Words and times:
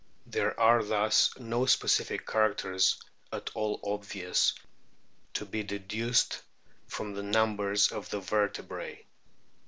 There 0.25 0.59
are 0.59 0.83
thus 0.83 1.29
no 1.37 1.67
specific 1.67 2.27
char 2.27 2.51
acters 2.55 2.97
at 3.31 3.51
all 3.53 3.79
obvious 3.83 4.55
to 5.35 5.45
be 5.45 5.61
deduced 5.61 6.41
from 6.87 7.13
the 7.13 7.21
numbers 7.21 7.91
of 7.91 8.09
the 8.09 8.19
vertebrae. 8.19 9.05